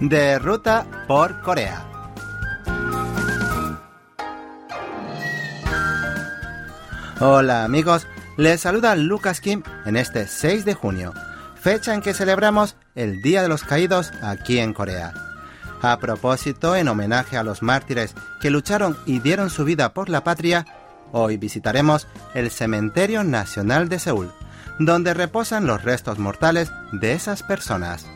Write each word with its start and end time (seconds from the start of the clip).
De 0.00 0.38
ruta 0.38 0.86
por 1.08 1.40
Corea. 1.40 1.82
Hola 7.18 7.64
amigos, 7.64 8.06
les 8.36 8.60
saluda 8.60 8.94
Lucas 8.94 9.40
Kim 9.40 9.62
en 9.86 9.96
este 9.96 10.26
6 10.26 10.66
de 10.66 10.74
junio, 10.74 11.14
fecha 11.58 11.94
en 11.94 12.02
que 12.02 12.12
celebramos 12.12 12.76
el 12.94 13.22
Día 13.22 13.40
de 13.40 13.48
los 13.48 13.62
Caídos 13.64 14.12
aquí 14.22 14.58
en 14.58 14.74
Corea. 14.74 15.14
A 15.80 15.98
propósito, 15.98 16.76
en 16.76 16.88
homenaje 16.88 17.38
a 17.38 17.42
los 17.42 17.62
mártires 17.62 18.14
que 18.42 18.50
lucharon 18.50 18.98
y 19.06 19.20
dieron 19.20 19.48
su 19.48 19.64
vida 19.64 19.94
por 19.94 20.10
la 20.10 20.22
patria, 20.22 20.66
hoy 21.12 21.38
visitaremos 21.38 22.06
el 22.34 22.50
Cementerio 22.50 23.24
Nacional 23.24 23.88
de 23.88 23.98
Seúl, 23.98 24.30
donde 24.78 25.14
reposan 25.14 25.66
los 25.66 25.82
restos 25.84 26.18
mortales 26.18 26.70
de 26.92 27.14
esas 27.14 27.42
personas. 27.42 28.06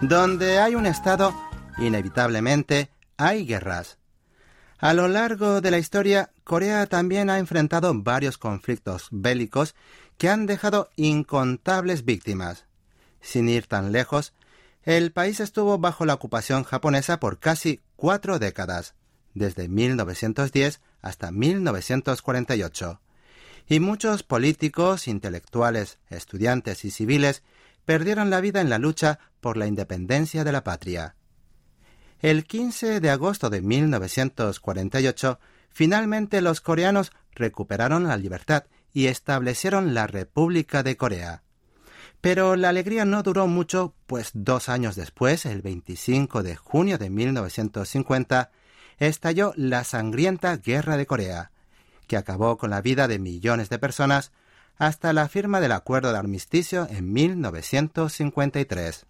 Donde 0.00 0.60
hay 0.60 0.76
un 0.76 0.86
Estado, 0.86 1.34
inevitablemente 1.76 2.88
hay 3.16 3.44
guerras. 3.44 3.98
A 4.78 4.94
lo 4.94 5.08
largo 5.08 5.60
de 5.60 5.72
la 5.72 5.78
historia, 5.78 6.30
Corea 6.44 6.86
también 6.86 7.30
ha 7.30 7.38
enfrentado 7.38 7.92
varios 8.00 8.38
conflictos 8.38 9.08
bélicos 9.10 9.74
que 10.16 10.28
han 10.28 10.46
dejado 10.46 10.88
incontables 10.94 12.04
víctimas. 12.04 12.66
Sin 13.20 13.48
ir 13.48 13.66
tan 13.66 13.90
lejos, 13.90 14.34
el 14.84 15.10
país 15.10 15.40
estuvo 15.40 15.78
bajo 15.78 16.06
la 16.06 16.14
ocupación 16.14 16.62
japonesa 16.62 17.18
por 17.18 17.40
casi 17.40 17.80
cuatro 17.96 18.38
décadas, 18.38 18.94
desde 19.34 19.68
1910 19.68 20.80
hasta 21.02 21.32
1948, 21.32 23.00
y 23.68 23.80
muchos 23.80 24.22
políticos, 24.22 25.08
intelectuales, 25.08 25.98
estudiantes 26.08 26.84
y 26.84 26.92
civiles 26.92 27.42
perdieron 27.88 28.28
la 28.28 28.42
vida 28.42 28.60
en 28.60 28.68
la 28.68 28.76
lucha 28.76 29.18
por 29.40 29.56
la 29.56 29.66
independencia 29.66 30.44
de 30.44 30.52
la 30.52 30.62
patria. 30.62 31.16
El 32.20 32.44
15 32.44 33.00
de 33.00 33.08
agosto 33.08 33.48
de 33.48 33.62
1948, 33.62 35.40
finalmente 35.70 36.42
los 36.42 36.60
coreanos 36.60 37.12
recuperaron 37.32 38.06
la 38.06 38.18
libertad 38.18 38.64
y 38.92 39.06
establecieron 39.06 39.94
la 39.94 40.06
República 40.06 40.82
de 40.82 40.98
Corea. 40.98 41.44
Pero 42.20 42.56
la 42.56 42.68
alegría 42.68 43.06
no 43.06 43.22
duró 43.22 43.46
mucho, 43.46 43.94
pues 44.06 44.32
dos 44.34 44.68
años 44.68 44.94
después, 44.94 45.46
el 45.46 45.62
25 45.62 46.42
de 46.42 46.56
junio 46.56 46.98
de 46.98 47.08
1950, 47.08 48.50
estalló 48.98 49.54
la 49.56 49.84
sangrienta 49.84 50.58
Guerra 50.58 50.98
de 50.98 51.06
Corea, 51.06 51.52
que 52.06 52.18
acabó 52.18 52.58
con 52.58 52.68
la 52.68 52.82
vida 52.82 53.08
de 53.08 53.18
millones 53.18 53.70
de 53.70 53.78
personas 53.78 54.30
hasta 54.78 55.12
la 55.12 55.28
firma 55.28 55.60
del 55.60 55.72
acuerdo 55.72 56.12
de 56.12 56.18
armisticio 56.18 56.86
en 56.90 57.12
1953. 57.12 59.06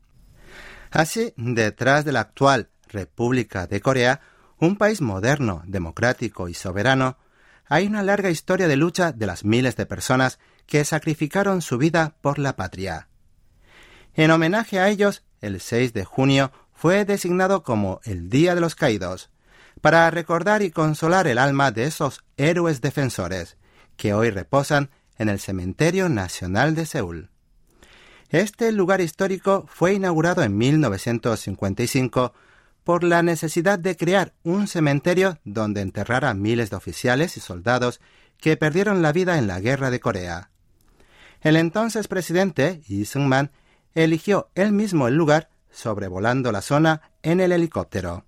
Así, 0.90 1.34
detrás 1.36 2.04
de 2.04 2.12
la 2.12 2.20
actual 2.20 2.70
República 2.88 3.66
de 3.66 3.80
Corea, 3.80 4.20
un 4.58 4.76
país 4.76 5.00
moderno, 5.00 5.62
democrático 5.66 6.48
y 6.48 6.54
soberano, 6.54 7.18
hay 7.66 7.86
una 7.86 8.02
larga 8.02 8.30
historia 8.30 8.66
de 8.66 8.76
lucha 8.76 9.12
de 9.12 9.26
las 9.26 9.44
miles 9.44 9.76
de 9.76 9.84
personas 9.84 10.38
que 10.66 10.84
sacrificaron 10.84 11.60
su 11.60 11.76
vida 11.76 12.16
por 12.22 12.38
la 12.38 12.56
patria. 12.56 13.08
En 14.14 14.30
homenaje 14.30 14.80
a 14.80 14.88
ellos, 14.88 15.22
el 15.40 15.60
6 15.60 15.92
de 15.92 16.04
junio 16.04 16.50
fue 16.72 17.04
designado 17.04 17.62
como 17.62 18.00
el 18.04 18.30
Día 18.30 18.54
de 18.54 18.60
los 18.60 18.74
Caídos, 18.74 19.30
para 19.80 20.10
recordar 20.10 20.62
y 20.62 20.70
consolar 20.70 21.26
el 21.28 21.38
alma 21.38 21.70
de 21.70 21.84
esos 21.84 22.24
héroes 22.36 22.80
defensores, 22.80 23.58
que 23.96 24.14
hoy 24.14 24.30
reposan 24.30 24.90
en 25.18 25.28
el 25.28 25.40
Cementerio 25.40 26.08
Nacional 26.08 26.74
de 26.74 26.86
Seúl. 26.86 27.30
Este 28.30 28.72
lugar 28.72 29.00
histórico 29.00 29.66
fue 29.68 29.94
inaugurado 29.94 30.42
en 30.42 30.56
1955 30.56 32.32
por 32.84 33.04
la 33.04 33.22
necesidad 33.22 33.78
de 33.78 33.96
crear 33.96 34.32
un 34.44 34.68
cementerio 34.68 35.38
donde 35.44 35.80
enterrar 35.80 36.24
a 36.24 36.34
miles 36.34 36.70
de 36.70 36.76
oficiales 36.76 37.36
y 37.36 37.40
soldados 37.40 38.00
que 38.38 38.56
perdieron 38.56 39.02
la 39.02 39.12
vida 39.12 39.38
en 39.38 39.46
la 39.46 39.60
Guerra 39.60 39.90
de 39.90 40.00
Corea. 40.00 40.50
El 41.40 41.56
entonces 41.56 42.08
presidente, 42.08 42.80
Lee 42.88 43.04
Seung-man, 43.04 43.50
eligió 43.94 44.50
él 44.54 44.72
mismo 44.72 45.08
el 45.08 45.14
lugar 45.14 45.50
sobrevolando 45.70 46.52
la 46.52 46.62
zona 46.62 47.02
en 47.22 47.40
el 47.40 47.52
helicóptero. 47.52 48.24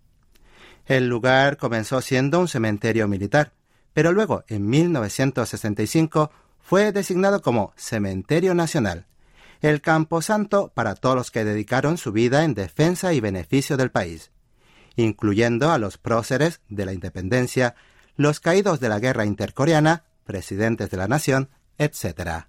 El 0.87 1.09
lugar 1.09 1.57
comenzó 1.57 2.01
siendo 2.01 2.41
un 2.41 2.49
cementerio 2.49 3.09
militar, 3.09 3.53
pero 3.93 4.13
luego, 4.13 4.45
en 4.49 4.69
1965, 4.69 6.31
fue 6.71 6.93
designado 6.93 7.43
como 7.43 7.73
Cementerio 7.75 8.55
Nacional, 8.55 9.07
el 9.61 9.81
camposanto 9.81 10.71
para 10.73 10.95
todos 10.95 11.17
los 11.17 11.33
que 11.33 11.45
dedicaron 11.45 11.99
su 11.99 12.13
vida 12.13 12.45
en 12.45 12.55
defensa 12.55 13.13
y 13.13 13.19
beneficio 13.19 13.77
del 13.77 13.91
país, 13.91 14.31
incluyendo 14.95 15.73
a 15.73 15.79
los 15.79 15.99
próceres 15.99 16.61
de 16.69 16.87
la 16.87 16.93
independencia, 16.93 17.75
los 18.15 18.39
caídos 18.39 18.79
de 18.79 18.89
la 18.89 19.01
guerra 19.01 19.25
intercoreana, 19.25 20.05
presidentes 20.23 20.91
de 20.91 20.97
la 20.97 21.09
nación, 21.09 21.51
etc. 21.77 22.45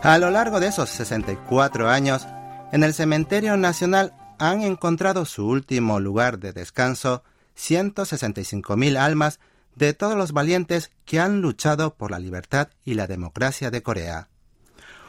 A 0.00 0.18
lo 0.18 0.30
largo 0.30 0.60
de 0.60 0.68
esos 0.68 0.90
64 0.90 1.90
años, 1.90 2.24
en 2.70 2.84
el 2.84 2.94
Cementerio 2.94 3.56
Nacional 3.56 4.12
han 4.38 4.62
encontrado 4.62 5.24
su 5.24 5.46
último 5.46 6.00
lugar 6.00 6.38
de 6.38 6.52
descanso 6.52 7.22
165.000 7.56 8.96
almas 8.96 9.40
de 9.74 9.94
todos 9.94 10.16
los 10.16 10.32
valientes 10.32 10.90
que 11.04 11.20
han 11.20 11.40
luchado 11.40 11.94
por 11.94 12.10
la 12.10 12.18
libertad 12.18 12.68
y 12.84 12.94
la 12.94 13.06
democracia 13.06 13.70
de 13.70 13.82
Corea. 13.82 14.28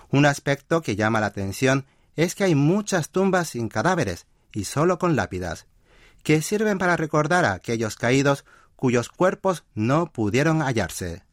Un 0.09 0.25
aspecto 0.25 0.81
que 0.81 0.95
llama 0.95 1.19
la 1.19 1.27
atención 1.27 1.85
es 2.15 2.35
que 2.35 2.43
hay 2.43 2.55
muchas 2.55 3.09
tumbas 3.09 3.49
sin 3.49 3.69
cadáveres 3.69 4.25
y 4.51 4.65
solo 4.65 4.97
con 4.99 5.15
lápidas, 5.15 5.67
que 6.23 6.41
sirven 6.41 6.77
para 6.77 6.97
recordar 6.97 7.45
a 7.45 7.53
aquellos 7.53 7.95
caídos 7.95 8.45
cuyos 8.75 9.09
cuerpos 9.09 9.63
no 9.75 10.11
pudieron 10.11 10.61
hallarse. 10.61 11.23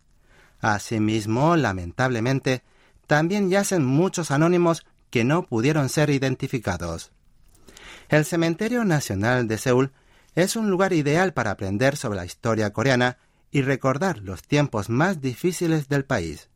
Asimismo, 0.60 1.56
lamentablemente, 1.56 2.62
también 3.06 3.50
yacen 3.50 3.84
muchos 3.84 4.30
anónimos 4.30 4.84
que 5.10 5.24
no 5.24 5.44
pudieron 5.44 5.88
ser 5.88 6.10
identificados. 6.10 7.12
El 8.08 8.24
Cementerio 8.24 8.84
Nacional 8.84 9.48
de 9.48 9.58
Seúl 9.58 9.92
es 10.36 10.54
un 10.54 10.70
lugar 10.70 10.92
ideal 10.92 11.32
para 11.32 11.50
aprender 11.50 11.96
sobre 11.96 12.16
la 12.16 12.24
historia 12.24 12.72
coreana 12.72 13.18
y 13.50 13.62
recordar 13.62 14.18
los 14.18 14.42
tiempos 14.42 14.88
más 14.88 15.20
difíciles 15.20 15.88
del 15.88 16.04
país. 16.04 16.48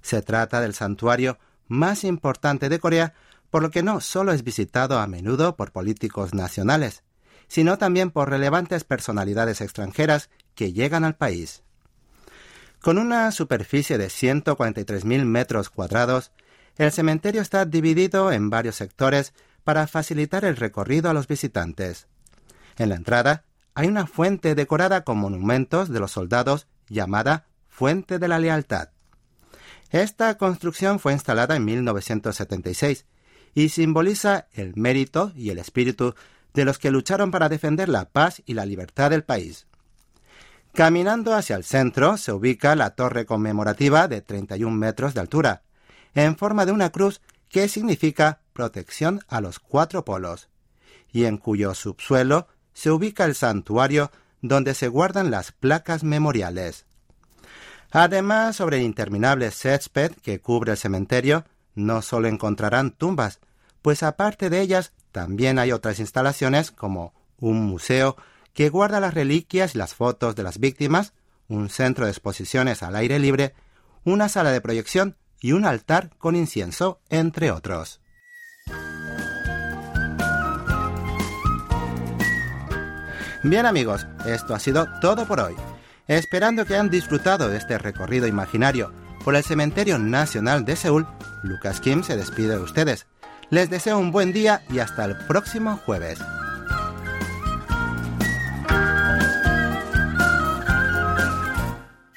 Se 0.00 0.22
trata 0.22 0.60
del 0.60 0.74
santuario 0.74 1.38
más 1.66 2.04
importante 2.04 2.68
de 2.68 2.78
Corea, 2.78 3.14
por 3.50 3.62
lo 3.62 3.70
que 3.70 3.82
no 3.82 4.00
solo 4.00 4.32
es 4.32 4.44
visitado 4.44 4.98
a 4.98 5.06
menudo 5.08 5.56
por 5.56 5.72
políticos 5.72 6.34
nacionales, 6.34 7.02
sino 7.48 7.78
también 7.78 8.12
por 8.12 8.30
relevantes 8.30 8.84
personalidades 8.84 9.60
extranjeras 9.60 10.30
que 10.54 10.72
llegan 10.72 11.04
al 11.04 11.16
país. 11.16 11.62
Con 12.80 12.96
una 12.96 13.30
superficie 13.32 13.98
de 13.98 14.06
143.000 14.06 15.24
metros 15.24 15.68
cuadrados, 15.68 16.30
el 16.76 16.92
cementerio 16.92 17.42
está 17.42 17.64
dividido 17.64 18.30
en 18.30 18.50
varios 18.50 18.76
sectores 18.76 19.34
para 19.64 19.86
facilitar 19.86 20.44
el 20.44 20.56
recorrido 20.56 21.10
a 21.10 21.14
los 21.14 21.26
visitantes. 21.26 22.06
En 22.76 22.88
la 22.88 22.94
entrada 22.94 23.44
hay 23.74 23.88
una 23.88 24.06
fuente 24.06 24.54
decorada 24.54 25.04
con 25.04 25.18
monumentos 25.18 25.88
de 25.88 26.00
los 26.00 26.12
soldados 26.12 26.66
llamada 26.88 27.46
Fuente 27.68 28.18
de 28.18 28.28
la 28.28 28.38
Lealtad. 28.38 28.90
Esta 29.90 30.36
construcción 30.36 31.00
fue 31.00 31.12
instalada 31.12 31.56
en 31.56 31.64
1976 31.64 33.06
y 33.54 33.70
simboliza 33.70 34.46
el 34.52 34.74
mérito 34.76 35.32
y 35.34 35.50
el 35.50 35.58
espíritu 35.58 36.14
de 36.54 36.64
los 36.64 36.78
que 36.78 36.90
lucharon 36.90 37.30
para 37.30 37.48
defender 37.48 37.88
la 37.88 38.06
paz 38.06 38.42
y 38.46 38.54
la 38.54 38.66
libertad 38.66 39.10
del 39.10 39.24
país. 39.24 39.66
Caminando 40.72 41.34
hacia 41.34 41.56
el 41.56 41.64
centro 41.64 42.16
se 42.16 42.32
ubica 42.32 42.76
la 42.76 42.90
torre 42.90 43.26
conmemorativa 43.26 44.06
de 44.06 44.22
31 44.22 44.76
metros 44.76 45.14
de 45.14 45.20
altura, 45.20 45.62
en 46.14 46.36
forma 46.36 46.64
de 46.64 46.72
una 46.72 46.90
cruz 46.90 47.20
que 47.48 47.68
significa 47.68 48.39
protección 48.52 49.20
a 49.28 49.40
los 49.40 49.58
cuatro 49.58 50.04
polos, 50.04 50.48
y 51.12 51.24
en 51.24 51.38
cuyo 51.38 51.74
subsuelo 51.74 52.48
se 52.72 52.90
ubica 52.90 53.24
el 53.24 53.34
santuario 53.34 54.10
donde 54.42 54.74
se 54.74 54.88
guardan 54.88 55.30
las 55.30 55.52
placas 55.52 56.04
memoriales. 56.04 56.86
Además, 57.90 58.56
sobre 58.56 58.78
el 58.78 58.84
interminable 58.84 59.50
césped 59.50 60.12
que 60.22 60.40
cubre 60.40 60.72
el 60.72 60.78
cementerio, 60.78 61.44
no 61.74 62.02
solo 62.02 62.28
encontrarán 62.28 62.92
tumbas, 62.92 63.40
pues 63.82 64.02
aparte 64.02 64.50
de 64.50 64.60
ellas 64.60 64.92
también 65.12 65.58
hay 65.58 65.72
otras 65.72 65.98
instalaciones 65.98 66.70
como 66.70 67.14
un 67.38 67.62
museo 67.62 68.16
que 68.52 68.68
guarda 68.68 69.00
las 69.00 69.14
reliquias 69.14 69.74
y 69.74 69.78
las 69.78 69.94
fotos 69.94 70.36
de 70.36 70.42
las 70.42 70.58
víctimas, 70.58 71.14
un 71.48 71.68
centro 71.68 72.04
de 72.04 72.12
exposiciones 72.12 72.82
al 72.82 72.94
aire 72.96 73.18
libre, 73.18 73.54
una 74.04 74.28
sala 74.28 74.52
de 74.52 74.60
proyección 74.60 75.16
y 75.40 75.52
un 75.52 75.64
altar 75.64 76.10
con 76.18 76.36
incienso, 76.36 77.00
entre 77.08 77.50
otros. 77.50 77.99
Bien 83.42 83.64
amigos, 83.64 84.06
esto 84.26 84.54
ha 84.54 84.58
sido 84.58 84.86
todo 85.00 85.24
por 85.24 85.40
hoy. 85.40 85.54
Esperando 86.08 86.66
que 86.66 86.74
hayan 86.74 86.90
disfrutado 86.90 87.48
de 87.48 87.56
este 87.56 87.78
recorrido 87.78 88.26
imaginario 88.26 88.92
por 89.24 89.34
el 89.34 89.42
Cementerio 89.42 89.98
Nacional 89.98 90.66
de 90.66 90.76
Seúl, 90.76 91.06
Lucas 91.42 91.80
Kim 91.80 92.02
se 92.02 92.16
despide 92.16 92.56
de 92.56 92.62
ustedes. 92.62 93.06
Les 93.48 93.70
deseo 93.70 93.98
un 93.98 94.12
buen 94.12 94.34
día 94.34 94.62
y 94.68 94.80
hasta 94.80 95.06
el 95.06 95.16
próximo 95.16 95.80
jueves. 95.86 96.18